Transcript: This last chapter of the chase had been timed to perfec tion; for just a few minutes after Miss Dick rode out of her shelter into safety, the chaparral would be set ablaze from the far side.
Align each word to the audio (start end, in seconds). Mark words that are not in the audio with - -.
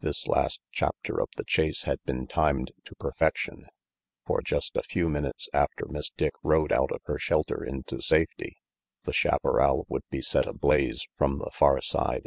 This 0.00 0.26
last 0.26 0.60
chapter 0.70 1.18
of 1.18 1.30
the 1.38 1.44
chase 1.44 1.84
had 1.84 2.02
been 2.04 2.26
timed 2.26 2.72
to 2.84 2.94
perfec 2.96 3.36
tion; 3.38 3.68
for 4.26 4.42
just 4.42 4.76
a 4.76 4.82
few 4.82 5.08
minutes 5.08 5.48
after 5.54 5.86
Miss 5.88 6.10
Dick 6.10 6.34
rode 6.42 6.72
out 6.74 6.92
of 6.92 7.00
her 7.06 7.18
shelter 7.18 7.64
into 7.64 8.02
safety, 8.02 8.58
the 9.04 9.14
chaparral 9.14 9.86
would 9.88 10.02
be 10.10 10.20
set 10.20 10.46
ablaze 10.46 11.06
from 11.16 11.38
the 11.38 11.50
far 11.54 11.80
side. 11.80 12.26